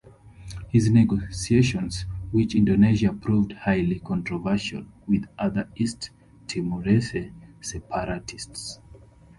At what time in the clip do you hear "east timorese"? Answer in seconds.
5.75-7.13